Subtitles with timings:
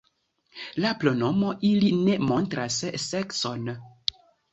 [0.85, 3.69] La pronomo ili ne montras sekson.